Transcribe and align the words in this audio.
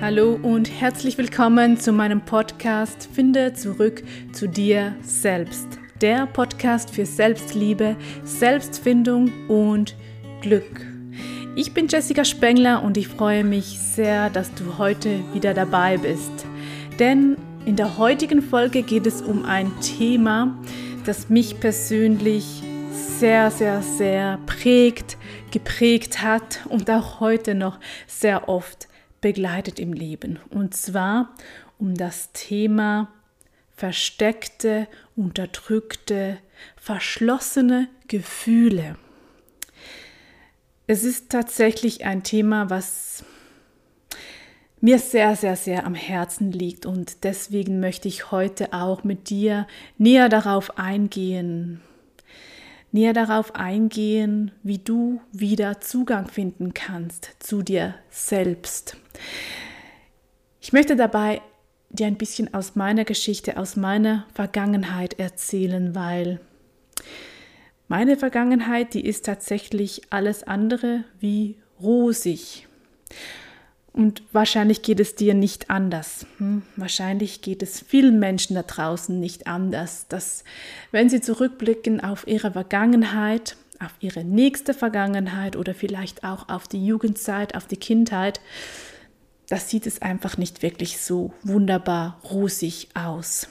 Hallo 0.00 0.38
und 0.40 0.70
herzlich 0.70 1.18
willkommen 1.18 1.76
zu 1.76 1.90
meinem 1.90 2.20
Podcast 2.20 3.08
Finde 3.12 3.54
zurück 3.54 4.04
zu 4.32 4.48
dir 4.48 4.94
selbst. 5.02 5.66
Der 6.00 6.26
Podcast 6.26 6.90
für 6.90 7.04
Selbstliebe, 7.04 7.96
Selbstfindung 8.22 9.32
und 9.48 9.96
Glück. 10.40 10.86
Ich 11.56 11.74
bin 11.74 11.88
Jessica 11.88 12.24
Spengler 12.24 12.84
und 12.84 12.96
ich 12.96 13.08
freue 13.08 13.42
mich 13.42 13.80
sehr, 13.80 14.30
dass 14.30 14.54
du 14.54 14.78
heute 14.78 15.18
wieder 15.34 15.52
dabei 15.52 15.96
bist. 15.98 16.46
Denn 17.00 17.36
in 17.66 17.74
der 17.74 17.98
heutigen 17.98 18.40
Folge 18.40 18.82
geht 18.82 19.04
es 19.04 19.20
um 19.20 19.44
ein 19.44 19.72
Thema, 19.80 20.56
das 21.06 21.28
mich 21.28 21.58
persönlich 21.58 22.62
sehr, 22.92 23.50
sehr, 23.50 23.82
sehr 23.82 24.38
prägt, 24.46 25.16
geprägt 25.50 26.22
hat 26.22 26.60
und 26.68 26.88
auch 26.88 27.18
heute 27.18 27.56
noch 27.56 27.80
sehr 28.06 28.48
oft 28.48 28.87
begleitet 29.20 29.78
im 29.78 29.92
Leben. 29.92 30.38
Und 30.50 30.74
zwar 30.74 31.34
um 31.78 31.94
das 31.94 32.32
Thema 32.32 33.12
versteckte, 33.74 34.88
unterdrückte, 35.14 36.38
verschlossene 36.76 37.88
Gefühle. 38.08 38.96
Es 40.86 41.04
ist 41.04 41.30
tatsächlich 41.30 42.04
ein 42.04 42.22
Thema, 42.22 42.70
was 42.70 43.24
mir 44.80 44.98
sehr, 44.98 45.36
sehr, 45.36 45.56
sehr 45.56 45.86
am 45.86 45.94
Herzen 45.94 46.52
liegt 46.52 46.86
und 46.86 47.24
deswegen 47.24 47.80
möchte 47.80 48.08
ich 48.08 48.30
heute 48.30 48.72
auch 48.72 49.04
mit 49.04 49.30
dir 49.30 49.66
näher 49.96 50.28
darauf 50.28 50.78
eingehen, 50.78 51.80
näher 52.92 53.12
darauf 53.12 53.54
eingehen, 53.54 54.52
wie 54.62 54.78
du 54.78 55.20
wieder 55.32 55.80
Zugang 55.80 56.28
finden 56.28 56.74
kannst 56.74 57.36
zu 57.38 57.62
dir 57.62 57.94
selbst. 58.10 58.96
Ich 60.60 60.72
möchte 60.72 60.96
dabei 60.96 61.40
dir 61.90 62.06
ein 62.06 62.18
bisschen 62.18 62.52
aus 62.52 62.76
meiner 62.76 63.04
Geschichte, 63.04 63.56
aus 63.56 63.76
meiner 63.76 64.26
Vergangenheit 64.34 65.18
erzählen, 65.18 65.94
weil 65.94 66.40
meine 67.88 68.16
Vergangenheit, 68.16 68.92
die 68.92 69.06
ist 69.06 69.24
tatsächlich 69.24 70.02
alles 70.10 70.42
andere 70.42 71.04
wie 71.20 71.56
rosig. 71.80 72.66
Und 73.92 74.22
wahrscheinlich 74.32 74.82
geht 74.82 75.00
es 75.00 75.14
dir 75.14 75.34
nicht 75.34 75.70
anders. 75.70 76.26
Hm? 76.36 76.62
Wahrscheinlich 76.76 77.40
geht 77.40 77.62
es 77.62 77.80
vielen 77.80 78.18
Menschen 78.18 78.54
da 78.54 78.62
draußen 78.62 79.18
nicht 79.18 79.46
anders, 79.46 80.06
dass 80.08 80.44
wenn 80.92 81.08
sie 81.08 81.20
zurückblicken 81.20 82.00
auf 82.00 82.26
ihre 82.26 82.52
Vergangenheit, 82.52 83.56
auf 83.80 83.94
ihre 84.00 84.22
nächste 84.22 84.74
Vergangenheit 84.74 85.56
oder 85.56 85.74
vielleicht 85.74 86.24
auch 86.24 86.48
auf 86.48 86.68
die 86.68 86.84
Jugendzeit, 86.84 87.56
auf 87.56 87.66
die 87.66 87.76
Kindheit, 87.76 88.40
das 89.48 89.70
sieht 89.70 89.86
es 89.86 90.02
einfach 90.02 90.36
nicht 90.36 90.62
wirklich 90.62 90.98
so 90.98 91.32
wunderbar 91.42 92.20
rosig 92.24 92.88
aus. 92.94 93.48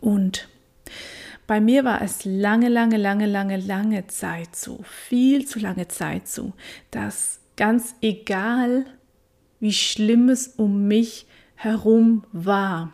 Und 0.00 0.48
bei 1.46 1.60
mir 1.60 1.84
war 1.84 2.00
es 2.00 2.24
lange, 2.24 2.68
lange, 2.68 2.96
lange, 2.96 3.26
lange, 3.26 3.56
lange 3.56 4.06
Zeit 4.06 4.56
so, 4.56 4.82
viel 5.06 5.46
zu 5.46 5.58
lange 5.58 5.88
Zeit 5.88 6.28
so, 6.28 6.52
dass 6.90 7.40
ganz 7.56 7.94
egal, 8.00 8.86
wie 9.60 9.72
schlimm 9.72 10.28
es 10.28 10.48
um 10.48 10.86
mich 10.86 11.26
herum 11.54 12.24
war. 12.32 12.92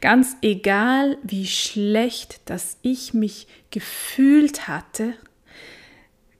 Ganz 0.00 0.36
egal, 0.40 1.18
wie 1.22 1.46
schlecht, 1.46 2.48
dass 2.48 2.78
ich 2.82 3.12
mich 3.12 3.46
gefühlt 3.70 4.68
hatte, 4.68 5.14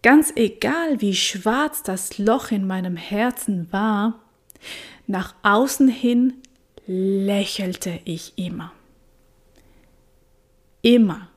ganz 0.02 0.32
egal, 0.36 1.00
wie 1.00 1.14
schwarz 1.14 1.82
das 1.82 2.18
Loch 2.18 2.50
in 2.50 2.66
meinem 2.66 2.96
Herzen 2.96 3.72
war, 3.72 4.23
nach 5.06 5.34
außen 5.42 5.88
hin 5.88 6.34
lächelte 6.86 8.00
ich 8.04 8.32
immer. 8.36 8.72
Immer, 10.82 11.28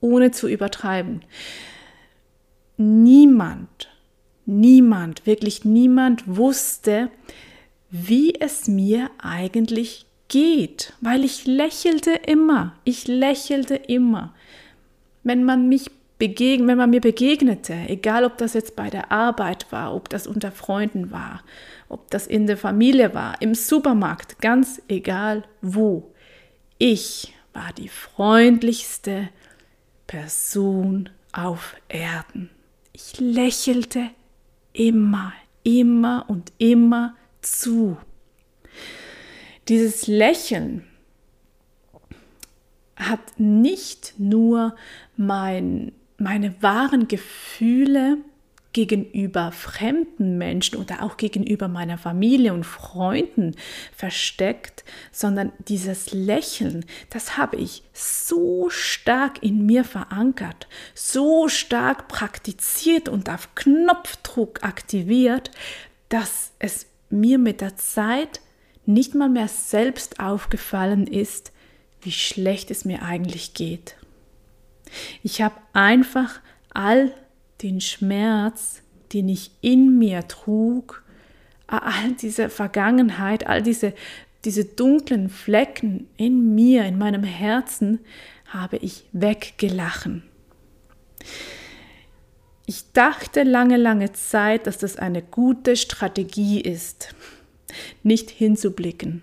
ohne 0.00 0.30
zu 0.30 0.48
übertreiben. 0.48 1.22
Niemand 2.76 3.92
niemand, 4.46 5.26
wirklich 5.26 5.64
niemand 5.64 6.24
wusste, 6.26 7.10
wie 7.90 8.34
es 8.40 8.68
mir 8.68 9.10
eigentlich 9.18 10.06
geht, 10.28 10.94
weil 11.00 11.24
ich 11.24 11.46
lächelte 11.46 12.12
immer, 12.26 12.74
ich 12.84 13.06
lächelte 13.06 13.74
immer. 13.74 14.34
Wenn 15.22 15.44
man 15.44 15.68
mich 15.68 15.90
begegnet, 16.22 16.68
wenn 16.68 16.78
man 16.78 16.90
mir 16.90 17.00
begegnete, 17.00 17.74
egal 17.88 18.24
ob 18.24 18.38
das 18.38 18.54
jetzt 18.54 18.76
bei 18.76 18.90
der 18.90 19.10
Arbeit 19.10 19.66
war, 19.72 19.92
ob 19.92 20.08
das 20.08 20.28
unter 20.28 20.52
Freunden 20.52 21.10
war, 21.10 21.42
ob 21.88 22.12
das 22.12 22.28
in 22.28 22.46
der 22.46 22.56
Familie 22.56 23.12
war, 23.12 23.42
im 23.42 23.56
Supermarkt, 23.56 24.40
ganz 24.40 24.80
egal 24.86 25.42
wo, 25.62 26.14
ich 26.78 27.34
war 27.52 27.72
die 27.76 27.88
freundlichste 27.88 29.30
Person 30.06 31.08
auf 31.32 31.74
Erden. 31.88 32.50
Ich 32.92 33.18
lächelte 33.18 34.08
immer, 34.72 35.32
immer 35.64 36.26
und 36.28 36.52
immer 36.58 37.16
zu. 37.40 37.96
Dieses 39.66 40.06
Lächeln 40.06 40.86
hat 42.94 43.40
nicht 43.40 44.14
nur 44.18 44.76
mein, 45.16 45.90
meine 46.22 46.62
wahren 46.62 47.08
Gefühle 47.08 48.18
gegenüber 48.72 49.52
fremden 49.52 50.38
Menschen 50.38 50.78
oder 50.78 51.02
auch 51.02 51.18
gegenüber 51.18 51.68
meiner 51.68 51.98
Familie 51.98 52.54
und 52.54 52.64
Freunden 52.64 53.54
versteckt, 53.94 54.84
sondern 55.10 55.52
dieses 55.68 56.12
Lächeln, 56.12 56.86
das 57.10 57.36
habe 57.36 57.56
ich 57.56 57.82
so 57.92 58.70
stark 58.70 59.42
in 59.42 59.66
mir 59.66 59.84
verankert, 59.84 60.68
so 60.94 61.48
stark 61.48 62.08
praktiziert 62.08 63.08
und 63.08 63.28
auf 63.28 63.54
Knopfdruck 63.54 64.64
aktiviert, 64.64 65.50
dass 66.08 66.52
es 66.58 66.86
mir 67.10 67.38
mit 67.38 67.60
der 67.60 67.76
Zeit 67.76 68.40
nicht 68.86 69.14
mal 69.14 69.28
mehr 69.28 69.48
selbst 69.48 70.18
aufgefallen 70.18 71.06
ist, 71.06 71.52
wie 72.00 72.12
schlecht 72.12 72.70
es 72.70 72.84
mir 72.84 73.02
eigentlich 73.02 73.54
geht. 73.54 73.96
Ich 75.22 75.42
habe 75.42 75.56
einfach 75.72 76.40
all 76.72 77.12
den 77.62 77.80
Schmerz, 77.80 78.82
den 79.12 79.28
ich 79.28 79.50
in 79.60 79.98
mir 79.98 80.26
trug, 80.28 81.04
all 81.66 82.12
diese 82.20 82.48
Vergangenheit, 82.50 83.46
all 83.46 83.62
diese, 83.62 83.94
diese 84.44 84.64
dunklen 84.64 85.28
Flecken 85.28 86.08
in 86.16 86.54
mir, 86.54 86.84
in 86.84 86.98
meinem 86.98 87.24
Herzen, 87.24 88.00
habe 88.46 88.76
ich 88.78 89.04
weggelachen. 89.12 90.24
Ich 92.66 92.92
dachte 92.92 93.42
lange, 93.42 93.76
lange 93.76 94.12
Zeit, 94.12 94.66
dass 94.66 94.78
das 94.78 94.96
eine 94.96 95.22
gute 95.22 95.76
Strategie 95.76 96.60
ist, 96.60 97.14
nicht 98.02 98.30
hinzublicken. 98.30 99.22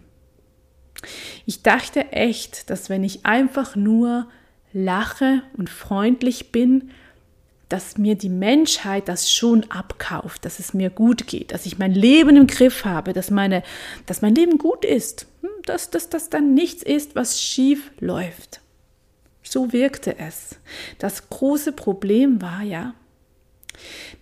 Ich 1.46 1.62
dachte 1.62 2.12
echt, 2.12 2.70
dass 2.70 2.90
wenn 2.90 3.04
ich 3.04 3.26
einfach 3.26 3.76
nur 3.76 4.28
lache 4.74 5.44
und 5.58 5.70
freundlich 5.70 6.52
bin, 6.52 6.92
dass 7.70 8.00
mir 8.00 8.16
die 8.16 8.30
Menschheit 8.30 9.08
das 9.08 9.32
schon 9.32 9.64
abkauft, 9.70 10.44
dass 10.44 10.58
es 10.58 10.74
mir 10.74 10.90
gut 10.90 11.28
geht, 11.28 11.52
dass 11.52 11.68
ich 11.68 11.78
mein 11.78 11.94
Leben 11.94 12.36
im 12.36 12.48
Griff 12.48 12.84
habe, 12.84 13.14
dass, 13.14 13.30
meine, 13.30 13.64
dass 14.08 14.24
mein 14.24 14.34
Leben 14.34 14.58
gut 14.58 14.84
ist, 14.84 15.28
hm, 15.42 15.50
dass 15.66 15.92
das 15.92 16.10
dass 16.10 16.30
dann 16.30 16.56
nichts 16.56 16.82
ist, 16.82 17.16
was 17.16 17.42
schief 17.42 17.92
läuft. 18.00 18.62
So 19.44 19.72
wirkte 19.72 20.18
es. 20.18 20.56
Das 20.98 21.30
große 21.30 21.72
Problem 21.72 22.42
war 22.42 22.64
ja, 22.64 22.94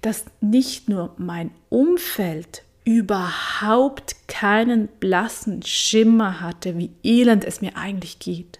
dass 0.01 0.25
nicht 0.41 0.89
nur 0.89 1.13
mein 1.17 1.51
Umfeld 1.69 2.63
überhaupt 2.83 4.15
keinen 4.27 4.87
blassen 4.87 5.61
Schimmer 5.63 6.39
hatte, 6.39 6.77
wie 6.77 6.91
elend 7.03 7.43
es 7.43 7.59
mir 7.59 7.75
eigentlich 7.75 8.19
geht, 8.19 8.59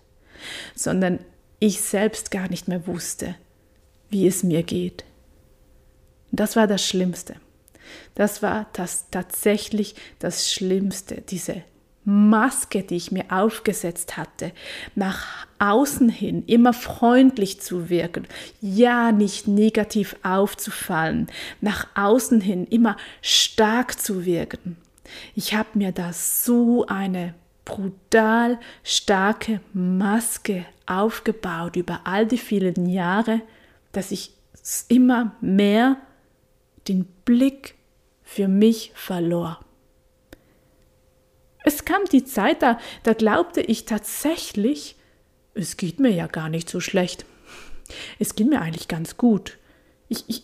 sondern 0.76 1.20
ich 1.60 1.82
selbst 1.82 2.32
gar 2.32 2.50
nicht 2.50 2.68
mehr 2.68 2.88
wusste, 2.88 3.36
wie 4.10 4.28
es 4.28 4.44
mir 4.44 4.64
geht. 4.64 5.06
das 6.32 6.56
war 6.56 6.68
das 6.68 6.86
Schlimmste. 6.86 7.36
Das 8.16 8.44
war 8.44 8.68
das 8.74 9.10
tatsächlich 9.12 9.96
das 10.20 10.52
Schlimmste, 10.52 11.22
diese 11.22 11.64
Maske, 12.04 12.84
die 12.84 12.96
ich 12.96 13.12
mir 13.12 13.26
aufgesetzt 13.30 14.16
hatte, 14.16 14.54
nach 14.96 15.46
außen 15.60 16.08
hin 16.08 16.44
immer 16.48 16.72
freundlich 16.72 17.60
zu 17.60 17.90
wirken, 17.90 18.28
ja 18.62 19.12
nicht 19.12 19.48
negativ 19.48 20.16
aufzufallen, 20.24 21.28
nach 21.60 21.88
außen 21.96 22.40
hin 22.40 22.66
immer 22.66 22.96
stark 23.22 24.00
zu 24.00 24.26
wirken. 24.26 24.78
Ich 25.36 25.54
habe 25.54 25.70
mir 25.74 25.92
da 25.92 26.14
so 26.14 26.86
eine 26.88 27.34
brutal 27.66 28.58
starke 28.84 29.60
Maske 29.74 30.66
aufgebaut 30.88 31.76
über 31.76 32.02
all 32.06 32.26
die 32.26 32.38
vielen 32.38 32.88
Jahre, 32.88 33.42
dass 33.92 34.12
ich 34.12 34.32
immer 34.88 35.36
mehr 35.42 35.98
den 36.88 37.06
Blick 37.26 37.76
für 38.24 38.48
mich 38.48 38.92
verlor. 38.96 39.60
Es 41.64 41.86
kam 41.86 42.04
die 42.12 42.24
Zeit, 42.24 42.62
da, 42.62 42.80
da 43.04 43.14
glaubte 43.14 43.62
ich 43.62 43.86
tatsächlich, 43.86 44.96
es 45.54 45.78
geht 45.78 46.00
mir 46.00 46.12
ja 46.12 46.28
gar 46.28 46.50
nicht 46.50 46.70
so 46.70 46.80
schlecht. 46.80 47.26
Es 48.20 48.36
ging 48.36 48.50
mir 48.50 48.62
eigentlich 48.62 48.88
ganz 48.88 49.18
gut. 49.18 49.58
Ich, 50.08 50.24
ich, 50.28 50.44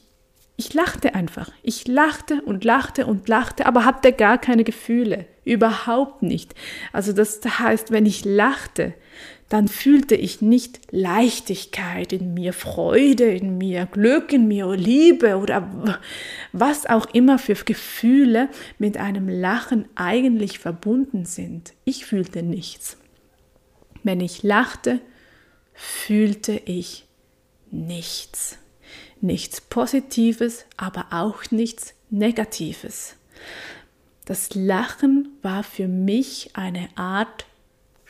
ich 0.57 0.73
lachte 0.73 1.15
einfach. 1.15 1.51
Ich 1.61 1.87
lachte 1.87 2.41
und 2.41 2.63
lachte 2.63 3.05
und 3.05 3.27
lachte, 3.27 3.65
aber 3.65 3.85
hatte 3.85 4.11
gar 4.11 4.37
keine 4.37 4.63
Gefühle. 4.63 5.25
Überhaupt 5.45 6.23
nicht. 6.23 6.55
Also 6.91 7.13
das 7.13 7.41
heißt, 7.43 7.91
wenn 7.91 8.05
ich 8.05 8.25
lachte, 8.25 8.93
dann 9.53 9.67
fühlte 9.67 10.15
ich 10.15 10.41
nicht 10.41 10.79
Leichtigkeit 10.89 12.11
in 12.11 12.33
mir, 12.33 12.53
Freude 12.53 13.25
in 13.25 13.59
mir, 13.59 13.85
Glück 13.85 14.33
in 14.33 14.47
mir, 14.47 14.75
Liebe 14.75 15.37
oder 15.37 15.99
was 16.53 16.87
auch 16.87 17.05
immer 17.13 17.37
für 17.37 17.53
Gefühle 17.53 18.49
mit 18.79 18.97
einem 18.97 19.29
Lachen 19.29 19.87
eigentlich 19.93 20.57
verbunden 20.57 21.25
sind. 21.25 21.73
Ich 21.85 22.03
fühlte 22.03 22.41
nichts. 22.41 22.97
Wenn 24.01 24.21
ich 24.21 24.41
lachte, 24.41 24.99
fühlte 25.75 26.59
ich 26.65 27.05
nichts. 27.69 28.57
Nichts 29.21 29.61
Positives, 29.61 30.65
aber 30.77 31.09
auch 31.11 31.51
nichts 31.51 31.93
Negatives. 32.09 33.17
Das 34.25 34.55
Lachen 34.55 35.27
war 35.43 35.61
für 35.63 35.87
mich 35.87 36.49
eine 36.55 36.89
Art 36.95 37.45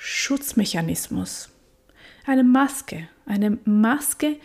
Schutzmechanismus. 0.05 1.47
Eine 2.25 2.43
Maske, 2.43 3.07
eine 3.25 3.51
Maske, 3.63 4.35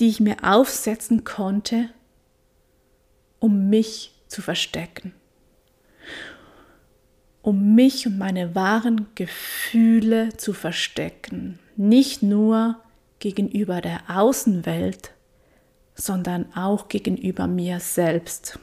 die 0.00 0.08
ich 0.08 0.18
mir 0.18 0.38
aufsetzen 0.42 1.22
konnte, 1.22 1.90
um 3.38 3.70
mich 3.70 4.16
zu 4.26 4.42
verstecken. 4.42 5.14
Um 7.40 7.76
mich 7.76 8.08
und 8.08 8.18
meine 8.18 8.56
wahren 8.56 9.06
Gefühle 9.14 10.36
zu 10.38 10.52
verstecken. 10.52 11.60
Nicht 11.76 12.24
nur 12.24 12.80
gegenüber 13.20 13.80
der 13.80 14.00
Außenwelt, 14.08 15.12
sondern 15.94 16.52
auch 16.56 16.88
gegenüber 16.88 17.46
mir 17.46 17.78
selbst. 17.78 18.58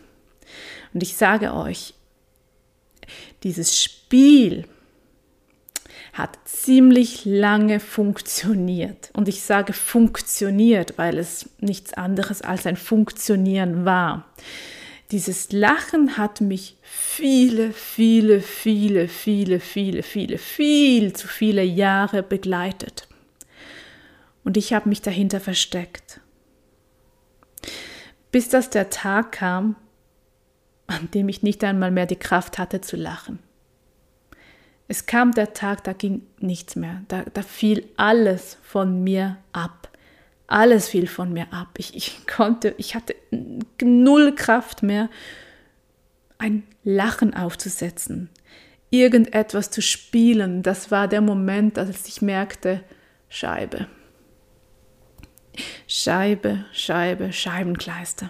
Und 0.93 1.03
ich 1.03 1.15
sage 1.15 1.53
euch, 1.53 1.93
dieses 3.43 3.81
Spiel, 3.81 4.67
hat 6.13 6.37
ziemlich 6.45 7.25
lange 7.25 7.79
funktioniert. 7.79 9.11
Und 9.13 9.27
ich 9.27 9.43
sage 9.43 9.73
funktioniert, 9.73 10.97
weil 10.97 11.17
es 11.17 11.49
nichts 11.59 11.93
anderes 11.93 12.41
als 12.41 12.65
ein 12.65 12.77
Funktionieren 12.77 13.85
war. 13.85 14.25
Dieses 15.11 15.51
Lachen 15.51 16.17
hat 16.17 16.41
mich 16.41 16.77
viele, 16.81 17.71
viele, 17.73 18.41
viele, 18.41 19.07
viele, 19.07 19.59
viele, 19.59 20.03
viele, 20.03 20.37
viel 20.37 21.13
zu 21.13 21.27
viele 21.27 21.63
Jahre 21.63 22.23
begleitet. 22.23 23.07
Und 24.43 24.57
ich 24.57 24.73
habe 24.73 24.89
mich 24.89 25.01
dahinter 25.01 25.39
versteckt. 25.39 26.21
Bis 28.31 28.49
dass 28.49 28.69
der 28.69 28.89
Tag 28.89 29.33
kam, 29.33 29.75
an 30.87 31.09
dem 31.11 31.29
ich 31.29 31.43
nicht 31.43 31.63
einmal 31.63 31.91
mehr 31.91 32.05
die 32.05 32.15
Kraft 32.15 32.57
hatte 32.57 32.81
zu 32.81 32.95
lachen. 32.95 33.39
Es 34.91 35.05
kam 35.05 35.31
der 35.31 35.53
Tag, 35.53 35.85
da 35.85 35.93
ging 35.93 36.23
nichts 36.41 36.75
mehr. 36.75 37.01
Da, 37.07 37.23
da 37.33 37.43
fiel 37.43 37.87
alles 37.95 38.57
von 38.61 39.05
mir 39.05 39.37
ab. 39.53 39.89
Alles 40.47 40.89
fiel 40.89 41.07
von 41.07 41.31
mir 41.31 41.47
ab. 41.53 41.69
Ich, 41.77 41.95
ich 41.95 42.27
konnte, 42.27 42.75
ich 42.77 42.93
hatte 42.93 43.15
null 43.81 44.35
Kraft 44.35 44.83
mehr, 44.83 45.09
ein 46.39 46.63
Lachen 46.83 47.33
aufzusetzen, 47.33 48.29
irgendetwas 48.89 49.71
zu 49.71 49.81
spielen. 49.81 50.61
Das 50.61 50.91
war 50.91 51.07
der 51.07 51.21
Moment, 51.21 51.79
als 51.79 52.05
ich 52.09 52.21
merkte, 52.21 52.83
Scheibe. 53.29 53.87
Scheibe, 55.87 56.65
Scheibe, 56.73 57.31
Scheibenkleister. 57.31 58.29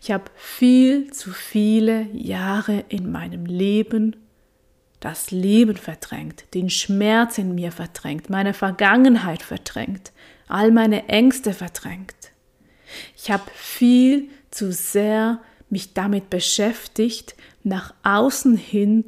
Ich 0.00 0.10
habe 0.10 0.30
viel 0.34 1.12
zu 1.12 1.30
viele 1.30 2.06
Jahre 2.14 2.86
in 2.88 3.12
meinem 3.12 3.44
Leben 3.44 4.16
das 5.00 5.30
Leben 5.30 5.76
verdrängt, 5.76 6.44
den 6.54 6.70
Schmerz 6.70 7.38
in 7.38 7.54
mir 7.54 7.72
verdrängt, 7.72 8.30
meine 8.30 8.54
Vergangenheit 8.54 9.42
verdrängt, 9.42 10.12
all 10.46 10.70
meine 10.70 11.08
Ängste 11.08 11.54
verdrängt. 11.54 12.14
Ich 13.16 13.30
habe 13.30 13.44
viel 13.54 14.28
zu 14.50 14.72
sehr 14.72 15.40
mich 15.70 15.94
damit 15.94 16.28
beschäftigt, 16.30 17.34
nach 17.62 17.94
außen 18.02 18.56
hin 18.56 19.04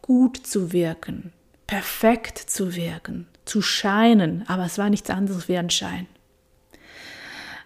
gut 0.00 0.36
zu 0.36 0.72
wirken, 0.72 1.32
perfekt 1.66 2.38
zu 2.38 2.74
wirken, 2.74 3.26
zu 3.44 3.60
scheinen, 3.60 4.44
aber 4.48 4.64
es 4.64 4.78
war 4.78 4.88
nichts 4.88 5.10
anderes 5.10 5.48
wie 5.48 5.58
ein 5.58 5.70
Schein. 5.70 6.06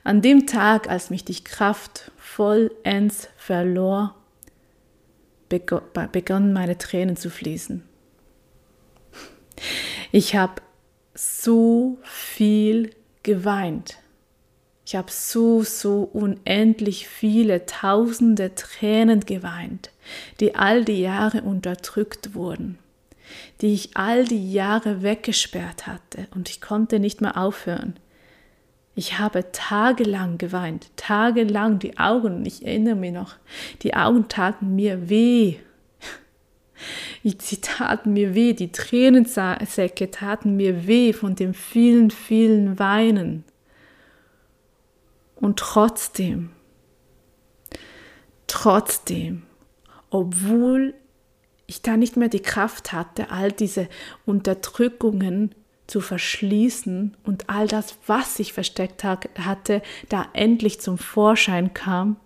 An 0.05 0.23
dem 0.23 0.47
Tag, 0.47 0.89
als 0.89 1.11
mich 1.11 1.25
die 1.25 1.43
Kraft 1.43 2.11
vollends 2.17 3.29
verlor, 3.37 4.15
begonnen 5.49 6.53
meine 6.53 6.79
Tränen 6.79 7.17
zu 7.17 7.31
fließen. 7.31 7.83
Ich 10.13 10.37
habe 10.37 10.63
so 11.15 11.99
viel 12.03 12.91
geweint. 13.23 13.99
Ich 14.87 14.95
habe 14.95 15.11
so, 15.11 15.63
so 15.63 16.09
unendlich 16.13 17.09
viele 17.09 17.67
tausende 17.67 18.55
Tränen 18.55 19.21
geweint, 19.21 19.91
die 20.39 20.55
all 20.55 20.85
die 20.85 21.01
Jahre 21.01 21.43
unterdrückt 21.43 22.35
wurden, 22.35 22.79
die 23.61 23.75
ich 23.75 23.97
all 23.97 24.25
die 24.25 24.53
Jahre 24.53 25.03
weggesperrt 25.03 25.89
hatte 25.89 26.29
und 26.35 26.49
ich 26.51 26.61
konnte 26.61 27.01
nicht 27.01 27.21
mehr 27.21 27.37
aufhören. 27.37 27.99
Ich 28.99 29.19
habe 29.19 29.53
tagelang 29.53 30.39
geweint, 30.39 30.89
tagelang 30.97 31.79
die 31.79 31.99
Augen, 31.99 32.47
ich 32.47 32.65
erinnere 32.65 32.95
mich 32.95 33.13
noch, 33.13 33.35
die 33.83 33.95
Augen 33.95 34.27
taten 34.29 34.75
mir 34.75 35.11
weh. 35.11 35.57
Sie 37.23 37.61
taten 37.61 38.15
mir 38.15 38.35
weh, 38.35 38.55
die 38.55 38.73
Tränensäcke 38.73 40.11
taten 40.11 40.57
mir 40.57 40.87
weh 40.87 41.13
von 41.13 41.35
dem 41.35 41.53
vielen, 41.53 42.11
vielen 42.11 42.79
Weinen. 42.79 43.45
Und 45.35 45.59
trotzdem, 45.59 46.53
trotzdem, 48.47 49.43
obwohl 50.09 50.95
ich 51.67 51.83
da 51.83 51.99
nicht 51.99 52.17
mehr 52.17 52.29
die 52.29 52.41
Kraft 52.41 52.95
hatte, 52.95 53.31
all 53.31 53.53
diese 53.53 53.89
Unterdrückungen 54.25 55.55
zu 55.87 56.01
verschließen 56.01 57.17
und 57.23 57.49
all 57.49 57.69
das, 57.69 57.97
was 58.07 58.39
ich 58.39 58.53
versteckt 58.53 59.05
hatte, 59.05 59.83
da 60.09 60.29
endlich 60.33 60.81
zum 60.81 60.99
Vorschein 60.99 61.75
kam, 61.75 62.17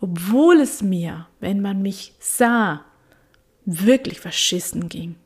obwohl 0.00 0.60
es 0.60 0.82
mir, 0.82 1.26
wenn 1.40 1.60
man 1.60 1.82
mich 1.82 2.14
sah, 2.18 2.84
wirklich 3.64 4.20
verschissen 4.20 4.88
ging. 4.88 5.16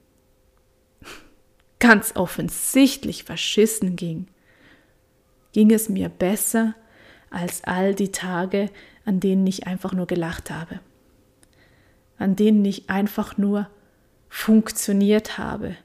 Ganz 1.79 2.17
offensichtlich 2.17 3.25
verschissen 3.25 3.97
ging, 3.97 4.29
ging 5.53 5.71
es 5.73 5.89
mir 5.89 6.09
besser 6.09 6.75
als 7.31 7.65
all 7.65 7.95
die 7.95 8.13
Tage, 8.13 8.71
an 9.05 9.21
denen 9.21 9.47
ich 9.47 9.67
einfach 9.67 9.93
nur 9.93 10.07
gelacht 10.07 10.51
habe, 10.51 10.81
an 12.19 12.37
denen 12.37 12.65
ich 12.65 12.89
einfach 12.91 13.37
nur 13.37 13.69
funktioniert 14.29 15.39
habe, 15.39 15.77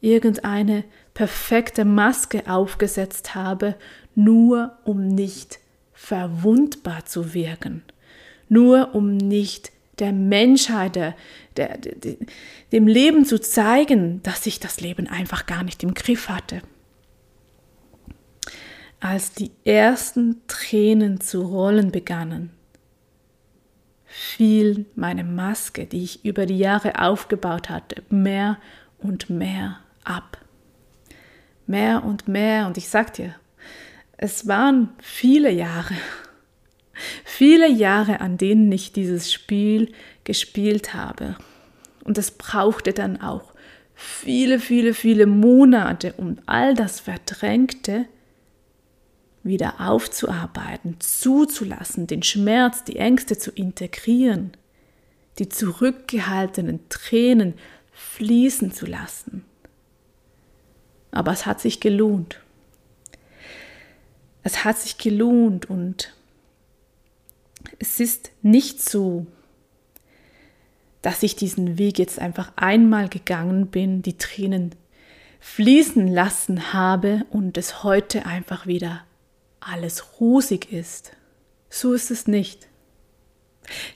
irgendeine 0.00 0.84
perfekte 1.14 1.84
Maske 1.84 2.42
aufgesetzt 2.48 3.34
habe, 3.34 3.76
nur 4.14 4.76
um 4.84 5.06
nicht 5.06 5.60
verwundbar 5.92 7.06
zu 7.06 7.32
wirken, 7.34 7.82
nur 8.48 8.94
um 8.94 9.16
nicht 9.16 9.72
der 10.00 10.12
Menschheit, 10.12 10.96
der, 10.96 11.14
der, 11.56 11.78
dem 12.72 12.86
Leben 12.86 13.24
zu 13.24 13.40
zeigen, 13.40 14.22
dass 14.24 14.44
ich 14.46 14.58
das 14.58 14.80
Leben 14.80 15.06
einfach 15.06 15.46
gar 15.46 15.62
nicht 15.62 15.82
im 15.84 15.94
Griff 15.94 16.28
hatte. 16.28 16.62
Als 18.98 19.32
die 19.32 19.52
ersten 19.64 20.42
Tränen 20.48 21.20
zu 21.20 21.42
rollen 21.42 21.92
begannen, 21.92 22.50
fiel 24.04 24.86
meine 24.94 25.24
Maske, 25.24 25.86
die 25.86 26.02
ich 26.02 26.24
über 26.24 26.46
die 26.46 26.58
Jahre 26.58 27.00
aufgebaut 27.00 27.68
hatte, 27.68 28.02
mehr 28.08 28.58
und 28.98 29.30
mehr 29.30 29.78
ab. 30.04 30.43
Mehr 31.66 32.04
und 32.04 32.28
mehr. 32.28 32.66
Und 32.66 32.76
ich 32.76 32.88
sag 32.88 33.12
dir, 33.14 33.34
es 34.16 34.46
waren 34.46 34.90
viele 35.00 35.50
Jahre, 35.50 35.94
viele 37.24 37.68
Jahre, 37.68 38.20
an 38.20 38.36
denen 38.36 38.70
ich 38.70 38.92
dieses 38.92 39.32
Spiel 39.32 39.92
gespielt 40.24 40.94
habe. 40.94 41.36
Und 42.04 42.18
es 42.18 42.30
brauchte 42.30 42.92
dann 42.92 43.20
auch 43.20 43.52
viele, 43.94 44.60
viele, 44.60 44.94
viele 44.94 45.26
Monate, 45.26 46.14
um 46.16 46.38
all 46.46 46.74
das 46.74 47.00
Verdrängte 47.00 48.06
wieder 49.42 49.74
aufzuarbeiten, 49.78 50.96
zuzulassen, 51.00 52.06
den 52.06 52.22
Schmerz, 52.22 52.84
die 52.84 52.96
Ängste 52.96 53.38
zu 53.38 53.50
integrieren, 53.50 54.52
die 55.38 55.48
zurückgehaltenen 55.48 56.88
Tränen 56.88 57.54
fließen 57.92 58.72
zu 58.72 58.86
lassen. 58.86 59.44
Aber 61.14 61.30
es 61.30 61.46
hat 61.46 61.60
sich 61.60 61.78
gelohnt. 61.78 62.40
Es 64.42 64.64
hat 64.64 64.78
sich 64.78 64.98
gelohnt 64.98 65.70
und 65.70 66.12
es 67.78 68.00
ist 68.00 68.32
nicht 68.42 68.82
so, 68.82 69.26
dass 71.02 71.22
ich 71.22 71.36
diesen 71.36 71.78
Weg 71.78 71.98
jetzt 72.00 72.18
einfach 72.18 72.52
einmal 72.56 73.08
gegangen 73.08 73.68
bin, 73.68 74.02
die 74.02 74.18
Tränen 74.18 74.74
fließen 75.38 76.08
lassen 76.08 76.72
habe 76.72 77.24
und 77.30 77.56
es 77.58 77.84
heute 77.84 78.26
einfach 78.26 78.66
wieder 78.66 79.04
alles 79.60 80.20
rosig 80.20 80.72
ist. 80.72 81.12
So 81.70 81.92
ist 81.92 82.10
es 82.10 82.26
nicht. 82.26 82.66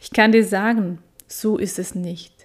Ich 0.01 0.13
kann 0.13 0.31
dir 0.31 0.45
sagen, 0.45 1.03
so 1.27 1.59
ist 1.59 1.81
es 1.81 1.97
nicht. 1.97 2.38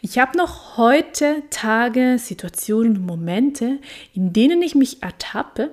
Ich 0.00 0.18
habe 0.18 0.36
noch 0.36 0.76
heute 0.76 1.42
Tage, 1.50 2.18
Situationen, 2.18 3.04
Momente, 3.04 3.78
in 4.14 4.32
denen 4.32 4.62
ich 4.62 4.74
mich 4.74 5.02
ertappe, 5.02 5.72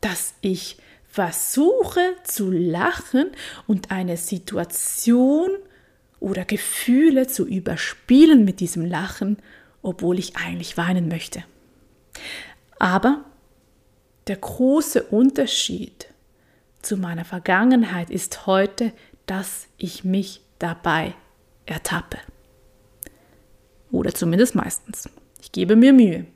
dass 0.00 0.34
ich 0.40 0.78
versuche 1.10 2.14
zu 2.24 2.50
lachen 2.50 3.26
und 3.66 3.90
eine 3.90 4.16
Situation 4.16 5.50
oder 6.20 6.44
Gefühle 6.44 7.26
zu 7.26 7.46
überspielen 7.46 8.44
mit 8.44 8.60
diesem 8.60 8.84
Lachen, 8.84 9.38
obwohl 9.82 10.18
ich 10.18 10.36
eigentlich 10.36 10.76
weinen 10.76 11.08
möchte. 11.08 11.44
Aber 12.78 13.24
der 14.26 14.36
große 14.36 15.04
Unterschied 15.04 16.08
zu 16.82 16.96
meiner 16.96 17.24
Vergangenheit 17.24 18.10
ist 18.10 18.46
heute, 18.46 18.92
dass 19.26 19.66
ich 19.76 20.04
mich 20.04 20.40
dabei 20.58 21.14
ertappe. 21.66 22.18
Oder 23.90 24.12
zumindest 24.14 24.54
meistens. 24.54 25.08
Ich 25.40 25.52
gebe 25.52 25.76
mir 25.76 25.92
Mühe. 25.92 26.26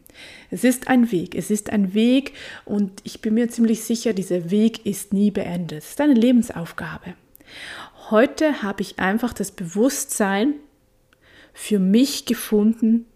Es 0.50 0.64
ist 0.64 0.88
ein 0.88 1.10
Weg, 1.10 1.34
es 1.34 1.50
ist 1.50 1.70
ein 1.70 1.94
Weg 1.94 2.34
und 2.64 3.00
ich 3.04 3.22
bin 3.22 3.34
mir 3.34 3.48
ziemlich 3.48 3.82
sicher, 3.84 4.12
dieser 4.12 4.50
Weg 4.50 4.84
ist 4.84 5.12
nie 5.12 5.30
beendet. 5.30 5.82
Es 5.82 5.90
ist 5.90 6.00
eine 6.00 6.14
Lebensaufgabe. 6.14 7.14
Heute 8.10 8.62
habe 8.62 8.82
ich 8.82 8.98
einfach 8.98 9.32
das 9.32 9.50
Bewusstsein 9.50 10.54
für 11.54 11.78
mich 11.78 12.26
gefunden, 12.26 13.06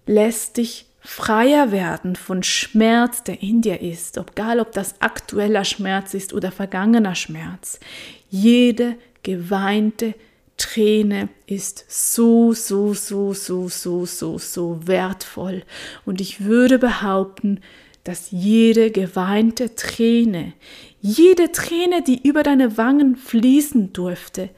lässt 0.07 0.57
dich 0.57 0.87
freier 1.00 1.73
werden 1.73 2.14
von 2.14 2.42
Schmerz, 2.42 3.23
der 3.23 3.42
in 3.42 3.62
dir 3.62 3.80
ist, 3.80 4.19
egal 4.19 4.61
ob 4.61 4.73
das 4.73 5.00
aktueller 5.00 5.64
Schmerz 5.64 6.14
ist 6.14 6.33
oder 6.33 6.52
vergangener 6.52 7.14
Schmerz. 7.14 7.80
Jede 8.28 8.97
geweinte 9.23 10.14
Träne 10.57 11.30
ist 11.47 11.87
so, 11.88 12.52
so, 12.52 12.92
so, 12.92 13.33
so, 13.33 13.69
so, 13.69 14.04
so, 14.04 14.38
so 14.38 14.87
wertvoll. 14.87 15.62
Und 16.04 16.21
ich 16.21 16.45
würde 16.45 16.78
behaupten, 16.78 17.61
dass 18.04 18.30
jede 18.30 18.90
geweinte 18.90 19.75
Träne, 19.75 20.52
jede 21.00 21.50
Träne, 21.52 22.02
die 22.02 22.26
über 22.26 22.42
deine 22.42 22.76
Wangen 22.76 23.16
fließen 23.16 23.92
durfte, 23.92 24.50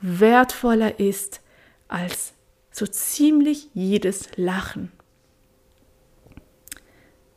wertvoller 0.00 1.00
ist 1.00 1.40
als 1.88 2.34
so 2.78 2.86
ziemlich 2.86 3.68
jedes 3.74 4.28
Lachen. 4.36 4.92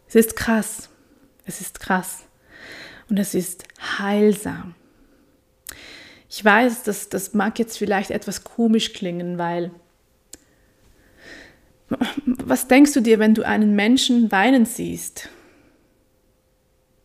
Es 0.07 0.15
ist 0.15 0.35
krass, 0.35 0.89
es 1.45 1.61
ist 1.61 1.79
krass 1.79 2.23
und 3.09 3.17
es 3.17 3.33
ist 3.33 3.65
heilsam. 3.99 4.75
Ich 6.29 6.43
weiß, 6.43 6.83
dass 6.83 7.09
das 7.09 7.33
mag 7.33 7.59
jetzt 7.59 7.77
vielleicht 7.77 8.11
etwas 8.11 8.43
komisch 8.43 8.93
klingen, 8.93 9.37
weil 9.37 9.71
was 12.25 12.67
denkst 12.67 12.93
du 12.93 13.01
dir, 13.01 13.19
wenn 13.19 13.33
du 13.33 13.43
einen 13.43 13.75
Menschen 13.75 14.31
weinen 14.31 14.65
siehst? 14.65 15.29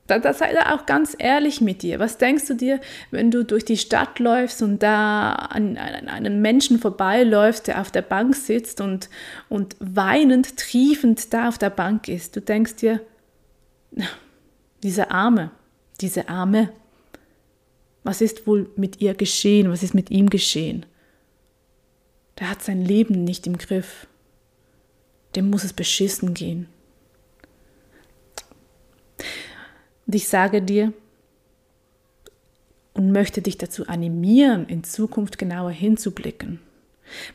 Da, 0.06 0.18
da 0.20 0.32
sei 0.32 0.52
da 0.52 0.74
auch 0.74 0.86
ganz 0.86 1.16
ehrlich 1.18 1.60
mit 1.60 1.82
dir. 1.82 1.98
Was 1.98 2.18
denkst 2.18 2.46
du 2.46 2.54
dir, 2.54 2.80
wenn 3.10 3.30
du 3.30 3.44
durch 3.44 3.64
die 3.64 3.76
Stadt 3.76 4.18
läufst 4.18 4.62
und 4.62 4.82
da 4.82 5.32
an, 5.32 5.76
an 5.76 6.08
einem 6.08 6.40
Menschen 6.40 6.78
vorbeiläufst, 6.78 7.66
der 7.66 7.80
auf 7.80 7.90
der 7.90 8.02
Bank 8.02 8.36
sitzt 8.36 8.80
und, 8.80 9.10
und 9.48 9.76
weinend, 9.80 10.56
triefend 10.56 11.32
da 11.32 11.48
auf 11.48 11.58
der 11.58 11.70
Bank 11.70 12.08
ist? 12.08 12.36
Du 12.36 12.40
denkst 12.40 12.76
dir, 12.76 13.00
diese 14.82 15.10
Arme, 15.10 15.50
diese 16.00 16.28
Arme, 16.28 16.70
was 18.04 18.20
ist 18.20 18.46
wohl 18.46 18.70
mit 18.76 19.00
ihr 19.00 19.14
geschehen? 19.14 19.68
Was 19.70 19.82
ist 19.82 19.94
mit 19.94 20.12
ihm 20.12 20.30
geschehen? 20.30 20.86
Der 22.38 22.50
hat 22.50 22.62
sein 22.62 22.84
Leben 22.84 23.24
nicht 23.24 23.48
im 23.48 23.58
Griff. 23.58 24.06
Dem 25.34 25.50
muss 25.50 25.64
es 25.64 25.72
beschissen 25.72 26.32
gehen. 26.32 26.68
Und 30.05 30.05
ich 30.16 30.28
sage 30.28 30.62
dir 30.62 30.92
und 32.94 33.12
möchte 33.12 33.42
dich 33.42 33.58
dazu 33.58 33.86
animieren, 33.86 34.66
in 34.66 34.82
Zukunft 34.82 35.38
genauer 35.38 35.70
hinzublicken. 35.70 36.60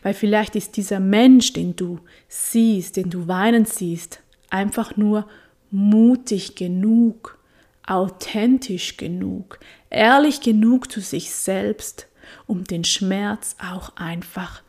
Weil 0.02 0.14
vielleicht 0.14 0.56
ist 0.56 0.76
dieser 0.76 1.00
Mensch, 1.00 1.54
den 1.54 1.76
du 1.76 2.00
siehst, 2.28 2.98
den 2.98 3.10
du 3.10 3.28
weinen 3.28 3.66
siehst, 3.66 4.22
einfach 4.50 4.98
nur 4.98 5.28
mutig 5.70 6.56
genug, 6.56 7.38
authentisch 7.86 8.98
genug, 8.98 9.60
ehrlich 9.90 10.42
genug 10.42 10.92
zu 10.92 11.00
sich 11.00 11.32
selbst, 11.32 12.08
um 12.48 12.64
den 12.64 12.84
Schmerz 12.84 13.56
auch 13.60 13.96
einfach 13.96 14.64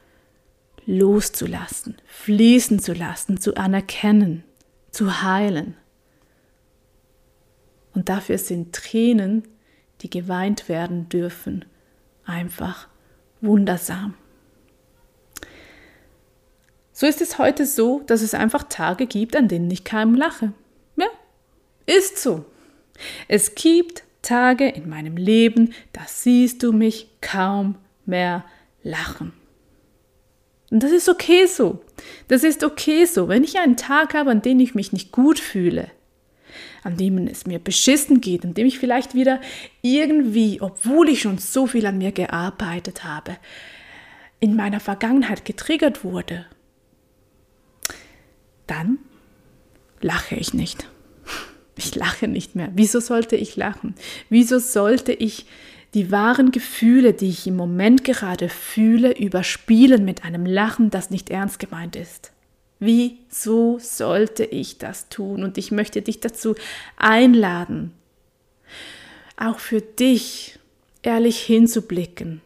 loszulassen, 0.84 1.96
fließen 2.06 2.78
zu 2.78 2.92
lassen, 2.92 3.40
zu 3.40 3.56
anerkennen, 3.56 4.44
zu 4.90 5.22
heilen. 5.22 5.76
Und 7.94 8.08
dafür 8.08 8.38
sind 8.38 8.74
Tränen, 8.74 9.42
die 10.00 10.10
geweint 10.10 10.68
werden 10.68 11.08
dürfen, 11.08 11.64
einfach 12.24 12.88
wundersam. 13.40 14.14
So 16.92 17.06
ist 17.06 17.20
es 17.20 17.38
heute 17.38 17.66
so, 17.66 18.02
dass 18.06 18.22
es 18.22 18.34
einfach 18.34 18.64
Tage 18.64 19.06
gibt, 19.06 19.34
an 19.34 19.48
denen 19.48 19.70
ich 19.70 19.84
kaum 19.84 20.14
lache. 20.14 20.52
Ja, 20.96 21.06
ist 21.86 22.18
so. 22.18 22.44
Es 23.28 23.54
gibt 23.54 24.04
Tage 24.20 24.68
in 24.68 24.88
meinem 24.88 25.16
Leben, 25.16 25.74
da 25.92 26.02
siehst 26.06 26.62
du 26.62 26.72
mich 26.72 27.08
kaum 27.20 27.76
mehr 28.06 28.44
lachen. 28.82 29.32
Und 30.70 30.82
das 30.82 30.92
ist 30.92 31.08
okay 31.08 31.46
so. 31.46 31.82
Das 32.28 32.44
ist 32.44 32.64
okay 32.64 33.04
so. 33.04 33.28
Wenn 33.28 33.44
ich 33.44 33.58
einen 33.58 33.76
Tag 33.76 34.14
habe, 34.14 34.30
an 34.30 34.42
dem 34.42 34.60
ich 34.60 34.74
mich 34.74 34.92
nicht 34.92 35.12
gut 35.12 35.38
fühle, 35.38 35.90
an 36.82 36.96
dem 36.96 37.26
es 37.26 37.46
mir 37.46 37.58
beschissen 37.58 38.20
geht, 38.20 38.44
an 38.44 38.54
dem 38.54 38.66
ich 38.66 38.78
vielleicht 38.78 39.14
wieder 39.14 39.40
irgendwie, 39.82 40.60
obwohl 40.60 41.08
ich 41.08 41.22
schon 41.22 41.38
so 41.38 41.66
viel 41.66 41.86
an 41.86 41.98
mir 41.98 42.12
gearbeitet 42.12 43.04
habe, 43.04 43.36
in 44.40 44.56
meiner 44.56 44.80
Vergangenheit 44.80 45.44
getriggert 45.44 46.02
wurde, 46.04 46.46
dann 48.66 48.98
lache 50.00 50.34
ich 50.34 50.52
nicht. 50.54 50.88
Ich 51.76 51.94
lache 51.94 52.28
nicht 52.28 52.54
mehr. 52.54 52.70
Wieso 52.74 53.00
sollte 53.00 53.36
ich 53.36 53.56
lachen? 53.56 53.94
Wieso 54.28 54.58
sollte 54.58 55.12
ich 55.12 55.46
die 55.94 56.10
wahren 56.10 56.50
Gefühle, 56.50 57.12
die 57.12 57.28
ich 57.28 57.46
im 57.46 57.56
Moment 57.56 58.04
gerade 58.04 58.48
fühle, 58.48 59.12
überspielen 59.12 60.04
mit 60.04 60.24
einem 60.24 60.46
Lachen, 60.46 60.90
das 60.90 61.10
nicht 61.10 61.30
ernst 61.30 61.58
gemeint 61.58 61.96
ist? 61.96 62.32
Wieso 62.84 63.78
sollte 63.78 64.44
ich 64.44 64.76
das 64.76 65.08
tun? 65.08 65.44
Und 65.44 65.56
ich 65.56 65.70
möchte 65.70 66.02
dich 66.02 66.18
dazu 66.18 66.56
einladen, 66.96 67.92
auch 69.36 69.60
für 69.60 69.80
dich 69.80 70.58
ehrlich 71.04 71.38
hinzublicken. 71.38 72.40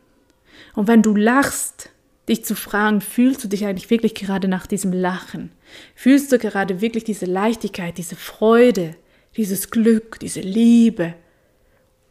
Und 0.74 0.88
wenn 0.88 1.00
du 1.00 1.16
lachst, 1.16 1.88
dich 2.28 2.44
zu 2.44 2.54
fragen, 2.54 3.00
fühlst 3.00 3.44
du 3.44 3.48
dich 3.48 3.64
eigentlich 3.64 3.88
wirklich 3.88 4.14
gerade 4.14 4.46
nach 4.46 4.66
diesem 4.66 4.92
Lachen? 4.92 5.52
Fühlst 5.94 6.30
du 6.30 6.38
gerade 6.38 6.82
wirklich 6.82 7.04
diese 7.04 7.24
Leichtigkeit, 7.24 7.96
diese 7.96 8.16
Freude, 8.16 8.94
dieses 9.38 9.70
Glück, 9.70 10.20
diese 10.20 10.40
Liebe? 10.40 11.14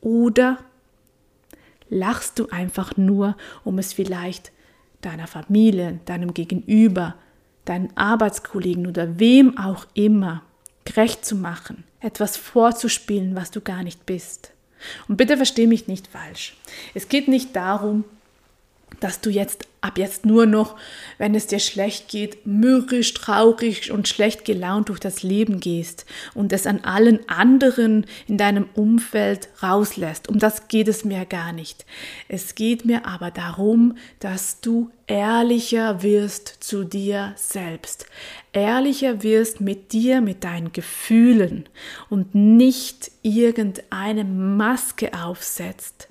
Oder 0.02 0.58
lachst 1.90 2.40
du 2.40 2.48
einfach 2.50 2.98
nur, 2.98 3.38
um 3.64 3.78
es 3.78 3.94
vielleicht 3.94 4.52
deiner 5.02 5.28
Familie, 5.28 6.00
deinem 6.06 6.34
Gegenüber, 6.34 7.14
deinen 7.66 7.96
Arbeitskollegen 7.96 8.88
oder 8.88 9.20
wem 9.20 9.58
auch 9.58 9.86
immer 9.94 10.44
gerecht 10.86 11.26
zu 11.26 11.36
machen, 11.36 11.84
etwas 12.00 12.38
vorzuspielen, 12.38 13.36
was 13.36 13.52
du 13.52 13.62
gar 13.62 13.84
nicht 13.84 14.06
bist. 14.06 14.52
Und 15.08 15.18
bitte 15.18 15.38
versteh 15.38 15.68
mich 15.68 15.88
nicht 15.88 16.08
falsch. 16.08 16.56
Es 16.94 17.10
geht 17.10 17.28
nicht 17.28 17.56
darum, 17.56 18.04
dass 19.00 19.22
du 19.22 19.30
jetzt 19.30 19.68
ab 19.86 20.00
jetzt 20.00 20.26
nur 20.26 20.48
noch, 20.48 20.76
wenn 21.20 21.36
es 21.36 21.46
dir 21.46 21.60
schlecht 21.60 22.10
geht, 22.10 22.48
mürrisch, 22.48 23.14
traurig 23.14 23.92
und 23.92 24.08
schlecht 24.08 24.44
gelaunt 24.44 24.90
durch 24.90 25.00
das 25.00 25.22
Leben 25.22 25.60
gehst 25.60 26.06
und 26.34 26.52
es 26.52 26.66
an 26.66 26.84
allen 26.84 27.30
anderen 27.30 28.08
in 28.28 28.38
deinem 28.38 28.68
Umfeld 28.74 29.48
rauslässt. 29.62 30.28
Um 30.28 30.40
das 30.40 30.68
geht 30.70 30.88
es 30.88 31.06
mir 31.06 31.26
gar 31.26 31.54
nicht. 31.54 31.86
Es 32.28 32.56
geht 32.56 32.86
mir 32.86 33.06
aber 33.06 33.30
darum, 33.30 33.96
dass 34.20 34.60
du 34.60 34.90
ehrlicher 35.06 36.02
wirst 36.02 36.48
zu 36.62 36.84
dir 36.84 37.34
selbst. 37.36 38.08
Ehrlicher 38.54 39.22
wirst 39.22 39.62
mit 39.62 39.94
dir, 39.94 40.20
mit 40.22 40.44
deinen 40.44 40.74
Gefühlen 40.74 41.70
und 42.10 42.34
nicht 42.34 43.12
irgendeine 43.22 44.24
Maske 44.24 45.12
aufsetzt, 45.14 46.08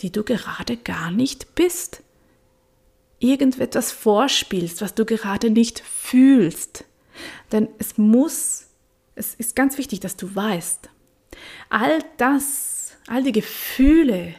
die 0.00 0.12
du 0.12 0.22
gerade 0.22 0.76
gar 0.76 1.10
nicht 1.10 1.56
bist 1.56 2.02
irgendetwas 3.18 3.92
vorspielst, 3.92 4.80
was 4.82 4.94
du 4.94 5.04
gerade 5.04 5.50
nicht 5.50 5.80
fühlst. 5.80 6.84
Denn 7.52 7.68
es 7.78 7.98
muss, 7.98 8.66
es 9.14 9.34
ist 9.34 9.56
ganz 9.56 9.78
wichtig, 9.78 10.00
dass 10.00 10.16
du 10.16 10.34
weißt, 10.34 10.90
all 11.70 11.98
das, 12.16 12.96
all 13.06 13.22
die 13.22 13.32
Gefühle, 13.32 14.34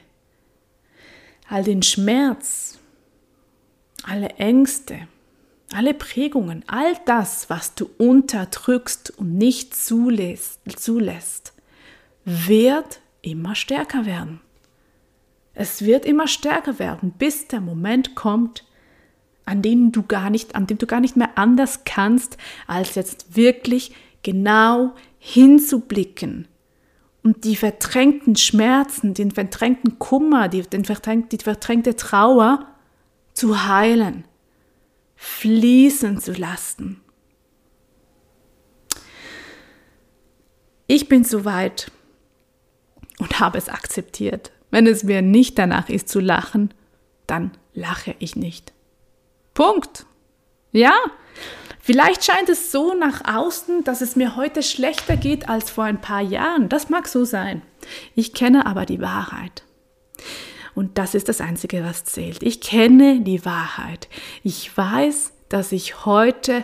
all 1.49 1.63
den 1.63 1.81
Schmerz, 1.81 2.79
alle 4.03 4.29
Ängste, 4.31 5.07
alle 5.73 5.93
Prägungen, 5.93 6.63
all 6.67 6.93
das, 7.05 7.49
was 7.49 7.75
du 7.75 7.89
unterdrückst 7.97 9.17
und 9.17 9.37
nicht 9.37 9.75
zulässt, 9.75 10.61
zulässt 10.77 11.53
wird 12.27 12.99
immer 13.21 13.55
stärker 13.55 14.05
werden. 14.05 14.41
Es 15.53 15.83
wird 15.83 16.05
immer 16.05 16.27
stärker 16.27 16.77
werden, 16.77 17.11
bis 17.11 17.47
der 17.47 17.61
Moment 17.61 18.15
kommt, 18.15 18.65
an 19.47 19.61
dem 19.61 19.91
du 19.91 20.03
gar 20.03 20.29
nicht, 20.29 20.55
an 20.55 20.67
dem 20.67 20.77
du 20.77 20.85
gar 20.85 20.99
nicht 20.99 21.15
mehr 21.15 21.37
anders 21.37 21.83
kannst, 21.85 22.37
als 22.67 22.95
jetzt 22.95 23.35
wirklich 23.35 23.93
genau 24.21 24.93
hinzublicken 25.19 26.47
und 27.27 27.43
die 27.43 27.55
verdrängten 27.55 28.35
Schmerzen, 28.35 29.13
den 29.13 29.31
verdrängten 29.31 29.99
Kummer, 29.99 30.47
die, 30.47 30.61
den 30.61 30.85
verdrängte, 30.85 31.35
die 31.37 31.43
verdrängte 31.43 31.95
Trauer 31.95 32.65
zu 33.33 33.67
heilen, 33.67 34.23
fließen 35.15 36.19
zu 36.19 36.31
lassen. 36.33 37.01
Ich 40.87 41.09
bin 41.09 41.25
soweit 41.25 41.91
und 43.19 43.41
habe 43.41 43.57
es 43.57 43.67
akzeptiert. 43.67 44.51
Wenn 44.71 44.87
es 44.87 45.03
mir 45.03 45.21
nicht 45.21 45.57
danach 45.57 45.89
ist 45.89 46.07
zu 46.07 46.21
lachen, 46.21 46.73
dann 47.25 47.51
lache 47.73 48.15
ich 48.19 48.37
nicht. 48.37 48.73
Punkt. 49.57 50.05
Ja, 50.71 50.93
vielleicht 51.79 52.23
scheint 52.23 52.47
es 52.47 52.71
so 52.71 52.93
nach 52.93 53.25
außen, 53.25 53.83
dass 53.83 54.01
es 54.01 54.15
mir 54.15 54.35
heute 54.35 54.61
schlechter 54.61 55.17
geht 55.17 55.49
als 55.49 55.71
vor 55.71 55.85
ein 55.85 55.99
paar 55.99 56.21
Jahren. 56.21 56.69
Das 56.69 56.89
mag 56.89 57.07
so 57.07 57.25
sein. 57.25 57.63
Ich 58.13 58.33
kenne 58.33 58.67
aber 58.67 58.85
die 58.85 59.01
Wahrheit. 59.01 59.63
Und 60.75 60.99
das 60.99 61.15
ist 61.15 61.27
das 61.27 61.41
Einzige, 61.41 61.83
was 61.83 62.05
zählt. 62.05 62.43
Ich 62.43 62.61
kenne 62.61 63.21
die 63.21 63.45
Wahrheit. 63.45 64.09
Ich 64.43 64.77
weiß, 64.77 65.33
dass 65.49 65.71
ich 65.71 66.05
heute 66.05 66.63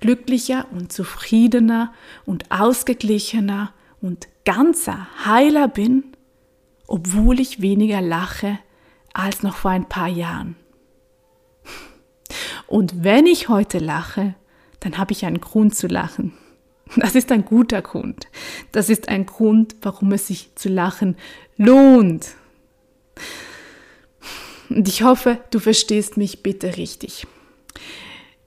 glücklicher 0.00 0.66
und 0.72 0.92
zufriedener 0.92 1.94
und 2.26 2.50
ausgeglichener 2.50 3.72
und 4.00 4.26
ganzer 4.44 5.06
Heiler 5.24 5.68
bin 5.68 6.12
obwohl 6.92 7.40
ich 7.40 7.62
weniger 7.62 8.02
lache 8.02 8.58
als 9.14 9.42
noch 9.42 9.56
vor 9.56 9.70
ein 9.70 9.88
paar 9.88 10.08
Jahren. 10.08 10.56
Und 12.72 13.04
wenn 13.04 13.26
ich 13.26 13.50
heute 13.50 13.80
lache, 13.80 14.34
dann 14.80 14.96
habe 14.96 15.12
ich 15.12 15.26
einen 15.26 15.42
Grund 15.42 15.74
zu 15.74 15.88
lachen. 15.88 16.32
Das 16.96 17.14
ist 17.14 17.30
ein 17.30 17.44
guter 17.44 17.82
Grund. 17.82 18.28
Das 18.72 18.88
ist 18.88 19.10
ein 19.10 19.26
Grund, 19.26 19.76
warum 19.82 20.10
es 20.12 20.28
sich 20.28 20.54
zu 20.54 20.70
lachen 20.70 21.16
lohnt. 21.58 22.28
Und 24.70 24.88
ich 24.88 25.02
hoffe, 25.02 25.38
du 25.50 25.58
verstehst 25.58 26.16
mich 26.16 26.42
bitte 26.42 26.78
richtig. 26.78 27.26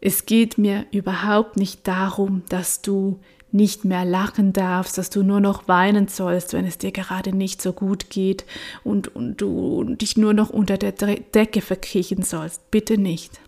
Es 0.02 0.26
geht 0.26 0.58
mir 0.58 0.88
überhaupt 0.92 1.56
nicht 1.56 1.88
darum, 1.88 2.42
dass 2.50 2.82
du 2.82 3.20
nicht 3.52 3.86
mehr 3.86 4.06
lachen 4.06 4.54
darfst, 4.54 4.98
dass 4.98 5.12
du 5.12 5.22
nur 5.22 5.40
noch 5.40 5.68
weinen 5.68 6.08
sollst, 6.08 6.54
wenn 6.54 6.66
es 6.66 6.80
dir 6.80 6.92
gerade 6.92 7.32
nicht 7.32 7.62
so 7.62 7.74
gut 7.74 8.10
geht 8.10 8.44
und, 8.84 9.16
und 9.16 9.40
du 9.40 9.84
dich 9.84 10.18
nur 10.18 10.34
noch 10.34 10.50
unter 10.50 10.80
der 10.80 10.94
Decke 10.94 11.62
verkriechen 11.62 12.24
sollst. 12.24 12.72
Bitte 12.72 12.98
nicht. 12.98 13.40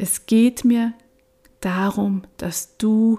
Es 0.00 0.26
geht 0.26 0.64
mir 0.64 0.94
darum, 1.60 2.22
dass 2.36 2.76
du 2.78 3.18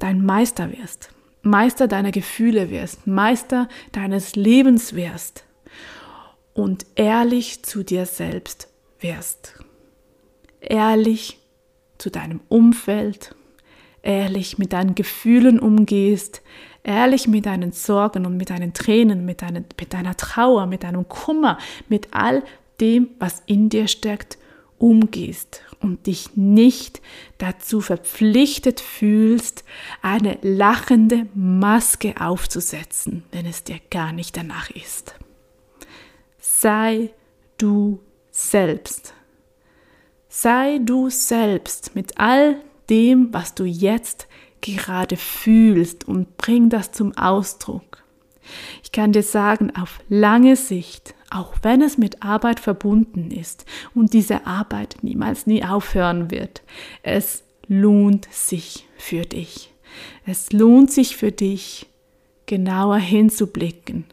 dein 0.00 0.26
Meister 0.26 0.72
wirst, 0.72 1.10
Meister 1.42 1.86
deiner 1.86 2.10
Gefühle 2.10 2.68
wirst, 2.68 3.06
Meister 3.06 3.68
deines 3.92 4.34
Lebens 4.34 4.94
wirst 4.94 5.44
und 6.52 6.84
ehrlich 6.96 7.62
zu 7.62 7.84
dir 7.84 8.06
selbst 8.06 8.68
wirst. 8.98 9.54
Ehrlich 10.60 11.38
zu 11.98 12.10
deinem 12.10 12.40
Umfeld, 12.48 13.36
ehrlich 14.02 14.58
mit 14.58 14.72
deinen 14.72 14.96
Gefühlen 14.96 15.60
umgehst, 15.60 16.42
ehrlich 16.82 17.28
mit 17.28 17.46
deinen 17.46 17.70
Sorgen 17.70 18.26
und 18.26 18.36
mit 18.36 18.50
deinen 18.50 18.74
Tränen, 18.74 19.24
mit, 19.24 19.42
deinen, 19.42 19.64
mit 19.78 19.94
deiner 19.94 20.16
Trauer, 20.16 20.66
mit 20.66 20.82
deinem 20.82 21.08
Kummer, 21.08 21.58
mit 21.88 22.08
all 22.10 22.42
dem, 22.80 23.10
was 23.20 23.44
in 23.46 23.68
dir 23.68 23.86
steckt, 23.86 24.38
umgehst 24.82 25.62
und 25.80 26.06
dich 26.06 26.36
nicht 26.36 27.00
dazu 27.38 27.80
verpflichtet 27.80 28.80
fühlst, 28.80 29.64
eine 30.02 30.38
lachende 30.42 31.26
Maske 31.34 32.14
aufzusetzen, 32.20 33.22
wenn 33.30 33.46
es 33.46 33.62
dir 33.62 33.78
gar 33.90 34.12
nicht 34.12 34.36
danach 34.36 34.70
ist. 34.70 35.14
Sei 36.38 37.10
du 37.58 38.00
selbst. 38.32 39.14
Sei 40.28 40.80
du 40.82 41.10
selbst 41.10 41.94
mit 41.94 42.18
all 42.18 42.56
dem, 42.90 43.32
was 43.32 43.54
du 43.54 43.64
jetzt 43.64 44.26
gerade 44.62 45.16
fühlst 45.16 46.08
und 46.08 46.36
bring 46.36 46.70
das 46.70 46.90
zum 46.90 47.16
Ausdruck. 47.16 48.02
Ich 48.82 48.90
kann 48.90 49.12
dir 49.12 49.22
sagen, 49.22 49.74
auf 49.76 50.00
lange 50.08 50.56
Sicht, 50.56 51.14
auch 51.32 51.54
wenn 51.62 51.82
es 51.82 51.98
mit 51.98 52.22
Arbeit 52.22 52.60
verbunden 52.60 53.30
ist 53.30 53.64
und 53.94 54.12
diese 54.12 54.46
Arbeit 54.46 54.96
niemals 55.02 55.46
nie 55.46 55.64
aufhören 55.64 56.30
wird, 56.30 56.62
es 57.02 57.42
lohnt 57.66 58.28
sich 58.30 58.86
für 58.96 59.22
dich. 59.22 59.72
Es 60.26 60.52
lohnt 60.52 60.90
sich 60.90 61.16
für 61.16 61.32
dich, 61.32 61.86
genauer 62.46 62.98
hinzublicken, 62.98 64.04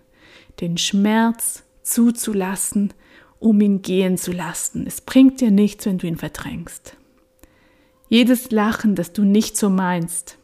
den 0.61 0.77
Schmerz 0.77 1.63
zuzulassen, 1.83 2.93
um 3.39 3.59
ihn 3.61 3.81
gehen 3.81 4.17
zu 4.17 4.31
lassen. 4.31 4.85
Es 4.85 5.01
bringt 5.01 5.41
dir 5.41 5.51
nichts, 5.51 5.85
wenn 5.85 5.97
du 5.97 6.07
ihn 6.07 6.17
verdrängst. 6.17 6.95
Jedes 8.09 8.51
Lachen, 8.51 8.95
das 8.95 9.13
du 9.13 9.23
nicht 9.23 9.55
so 9.57 9.69
meinst, 9.69 10.37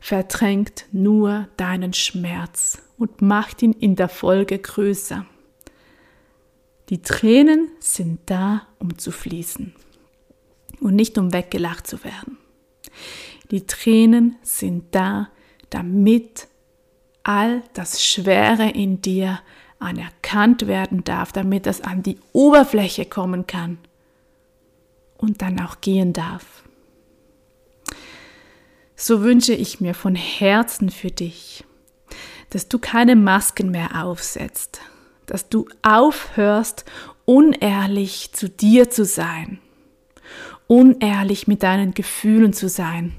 verdrängt 0.00 0.86
nur 0.90 1.48
deinen 1.56 1.92
Schmerz 1.92 2.82
und 2.98 3.22
macht 3.22 3.62
ihn 3.62 3.72
in 3.72 3.94
der 3.94 4.08
Folge 4.08 4.58
größer. 4.58 5.26
Die 6.88 7.02
Tränen 7.02 7.70
sind 7.80 8.20
da, 8.26 8.66
um 8.78 8.98
zu 8.98 9.12
fließen 9.12 9.74
und 10.80 10.94
nicht 10.94 11.16
um 11.18 11.32
weggelacht 11.32 11.86
zu 11.86 12.02
werden. 12.04 12.38
Die 13.50 13.66
Tränen 13.66 14.36
sind 14.42 14.94
da, 14.94 15.28
damit 15.70 16.48
all 17.22 17.62
das 17.74 18.04
Schwere 18.04 18.68
in 18.68 19.00
dir 19.00 19.40
anerkannt 19.78 20.66
werden 20.66 21.04
darf, 21.04 21.32
damit 21.32 21.66
es 21.66 21.80
an 21.80 22.02
die 22.02 22.18
Oberfläche 22.32 23.04
kommen 23.04 23.46
kann 23.46 23.78
und 25.16 25.42
dann 25.42 25.60
auch 25.60 25.80
gehen 25.80 26.12
darf. 26.12 26.64
So 28.96 29.22
wünsche 29.22 29.54
ich 29.54 29.80
mir 29.80 29.94
von 29.94 30.14
Herzen 30.14 30.90
für 30.90 31.10
dich, 31.10 31.64
dass 32.50 32.68
du 32.68 32.78
keine 32.78 33.16
Masken 33.16 33.70
mehr 33.70 34.04
aufsetzt, 34.04 34.80
dass 35.32 35.48
du 35.48 35.66
aufhörst, 35.80 36.84
unehrlich 37.24 38.34
zu 38.34 38.50
dir 38.50 38.90
zu 38.90 39.06
sein, 39.06 39.60
unehrlich 40.66 41.48
mit 41.48 41.62
deinen 41.62 41.94
Gefühlen 41.94 42.52
zu 42.52 42.68
sein 42.68 43.14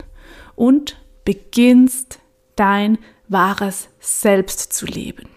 und 0.53 1.01
beginnst 1.25 2.19
dein 2.55 2.99
wahres 3.29 3.89
Selbst 3.99 4.73
zu 4.73 4.85
leben. 4.85 5.27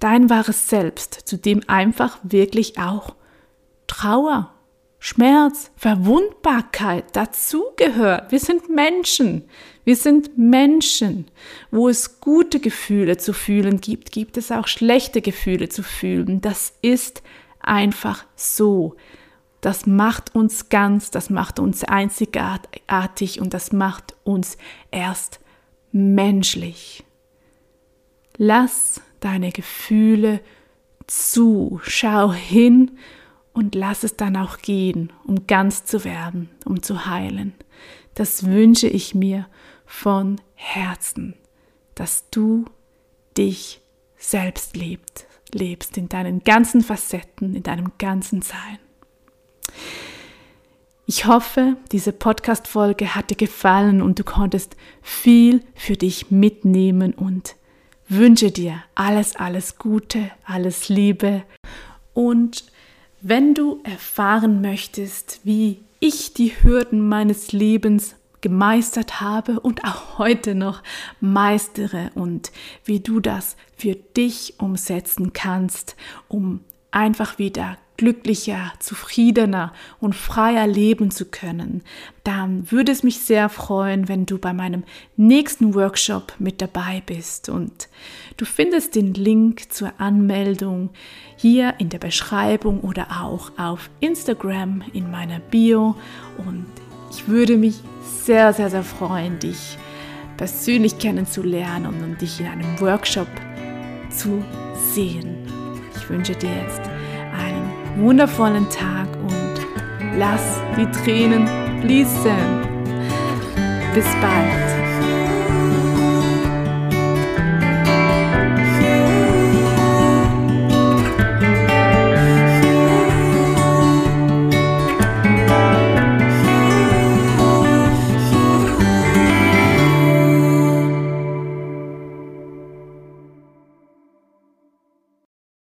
Dein 0.00 0.28
wahres 0.28 0.68
Selbst, 0.68 1.14
zu 1.14 1.38
dem 1.38 1.60
einfach 1.68 2.18
wirklich 2.24 2.80
auch 2.80 3.14
Trauer, 3.86 4.52
Schmerz, 5.08 5.70
Verwundbarkeit 5.76 7.14
dazugehört. 7.14 8.32
Wir 8.32 8.40
sind 8.40 8.68
Menschen. 8.68 9.44
Wir 9.84 9.94
sind 9.94 10.36
Menschen. 10.36 11.28
Wo 11.70 11.88
es 11.88 12.20
gute 12.20 12.58
Gefühle 12.58 13.16
zu 13.16 13.32
fühlen 13.32 13.80
gibt, 13.80 14.10
gibt 14.10 14.36
es 14.36 14.50
auch 14.50 14.66
schlechte 14.66 15.22
Gefühle 15.22 15.68
zu 15.68 15.84
fühlen. 15.84 16.40
Das 16.40 16.72
ist 16.82 17.22
einfach 17.60 18.24
so. 18.34 18.96
Das 19.60 19.86
macht 19.86 20.34
uns 20.34 20.70
ganz, 20.70 21.12
das 21.12 21.30
macht 21.30 21.60
uns 21.60 21.84
einzigartig 21.84 23.40
und 23.40 23.54
das 23.54 23.70
macht 23.70 24.16
uns 24.24 24.58
erst 24.90 25.38
menschlich. 25.92 27.04
Lass 28.38 29.00
deine 29.20 29.52
Gefühle 29.52 30.40
zu, 31.06 31.80
schau 31.84 32.32
hin 32.32 32.98
und 33.56 33.74
lass 33.74 34.04
es 34.04 34.16
dann 34.16 34.36
auch 34.36 34.58
gehen, 34.58 35.10
um 35.24 35.46
ganz 35.46 35.86
zu 35.86 36.04
werden, 36.04 36.50
um 36.66 36.82
zu 36.82 37.06
heilen. 37.06 37.54
Das 38.14 38.44
wünsche 38.44 38.86
ich 38.86 39.14
mir 39.14 39.46
von 39.86 40.38
Herzen, 40.54 41.34
dass 41.94 42.28
du 42.30 42.66
dich 43.38 43.80
selbst 44.18 44.76
lebst, 44.76 45.26
lebst 45.52 45.96
in 45.96 46.10
deinen 46.10 46.44
ganzen 46.44 46.82
Facetten, 46.82 47.56
in 47.56 47.62
deinem 47.62 47.92
ganzen 47.96 48.42
Sein. 48.42 48.78
Ich 51.06 51.24
hoffe, 51.24 51.78
diese 51.92 52.12
Podcast-Folge 52.12 53.14
hat 53.14 53.30
dir 53.30 53.36
gefallen 53.36 54.02
und 54.02 54.18
du 54.18 54.24
konntest 54.24 54.76
viel 55.00 55.62
für 55.74 55.96
dich 55.96 56.30
mitnehmen 56.30 57.14
und 57.14 57.56
wünsche 58.06 58.50
dir 58.50 58.82
alles, 58.94 59.34
alles 59.34 59.78
Gute, 59.78 60.30
alles 60.44 60.90
Liebe. 60.90 61.44
Und 62.12 62.66
wenn 63.20 63.54
du 63.54 63.80
erfahren 63.82 64.60
möchtest, 64.60 65.40
wie 65.44 65.80
ich 66.00 66.34
die 66.34 66.52
Hürden 66.62 67.08
meines 67.08 67.52
Lebens 67.52 68.16
gemeistert 68.40 69.20
habe 69.20 69.58
und 69.60 69.84
auch 69.84 70.18
heute 70.18 70.54
noch 70.54 70.82
meistere 71.20 72.10
und 72.14 72.52
wie 72.84 73.00
du 73.00 73.20
das 73.20 73.56
für 73.76 73.94
dich 73.94 74.54
umsetzen 74.58 75.32
kannst, 75.32 75.96
um 76.28 76.60
einfach 76.90 77.38
wieder 77.38 77.78
glücklicher, 77.96 78.72
zufriedener 78.78 79.72
und 80.00 80.14
freier 80.14 80.66
leben 80.66 81.10
zu 81.10 81.24
können, 81.24 81.82
dann 82.24 82.70
würde 82.70 82.92
es 82.92 83.02
mich 83.02 83.20
sehr 83.20 83.48
freuen, 83.48 84.08
wenn 84.08 84.26
du 84.26 84.38
bei 84.38 84.52
meinem 84.52 84.84
nächsten 85.16 85.74
Workshop 85.74 86.34
mit 86.38 86.60
dabei 86.60 87.02
bist. 87.06 87.48
Und 87.48 87.88
du 88.36 88.44
findest 88.44 88.94
den 88.94 89.14
Link 89.14 89.72
zur 89.72 89.92
Anmeldung 89.98 90.90
hier 91.36 91.74
in 91.78 91.88
der 91.88 91.98
Beschreibung 91.98 92.80
oder 92.80 93.22
auch 93.22 93.52
auf 93.58 93.90
Instagram 94.00 94.82
in 94.92 95.10
meiner 95.10 95.38
Bio. 95.38 95.96
Und 96.38 96.66
ich 97.10 97.28
würde 97.28 97.56
mich 97.56 97.80
sehr, 98.24 98.52
sehr, 98.52 98.70
sehr 98.70 98.82
freuen, 98.82 99.38
dich 99.38 99.78
persönlich 100.36 100.98
kennenzulernen 100.98 102.02
und 102.02 102.20
dich 102.20 102.40
in 102.40 102.46
einem 102.46 102.80
Workshop 102.80 103.28
zu 104.10 104.44
sehen. 104.94 105.46
Ich 105.96 106.08
wünsche 106.08 106.34
dir 106.34 106.50
jetzt 106.54 106.95
wundervollen 107.96 108.68
Tag 108.70 109.08
und 109.22 110.18
lass 110.18 110.60
die 110.76 110.90
Tränen 111.02 111.46
fließen. 111.80 112.36
Bis 113.94 114.06
bald. 114.20 114.75